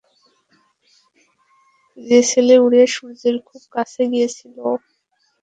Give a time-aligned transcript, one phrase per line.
[1.97, 4.57] যে ছেলে উড়ে সূর্যের খুব কাছে গিয়েছিল।